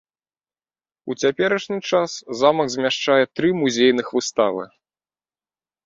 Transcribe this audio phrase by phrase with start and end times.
[1.05, 2.11] У цяперашні час
[2.41, 4.63] замак змяшчае тры музейных выставы.